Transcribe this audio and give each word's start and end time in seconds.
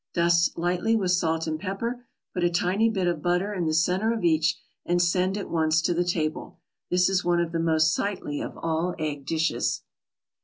Dust 0.15 0.57
lightly 0.57 0.95
with 0.95 1.11
salt 1.11 1.45
and 1.45 1.59
pepper, 1.59 2.05
put 2.33 2.43
a 2.43 2.49
tiny 2.49 2.89
bit 2.89 3.05
of 3.05 3.21
butter 3.21 3.53
in 3.53 3.67
the 3.67 3.73
center 3.75 4.11
of 4.13 4.23
each, 4.23 4.59
and 4.83 4.99
send 4.99 5.37
at 5.37 5.47
once 5.47 5.79
to 5.83 5.93
the 5.93 6.03
table. 6.03 6.57
This 6.89 7.07
is 7.07 7.23
one 7.23 7.39
of 7.39 7.51
the 7.51 7.59
most 7.59 7.93
sightly 7.93 8.41
of 8.41 8.57
all 8.57 8.95
egg 8.97 9.27
dishes. 9.27 9.83